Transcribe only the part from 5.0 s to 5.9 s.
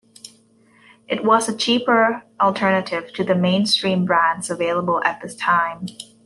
at the time.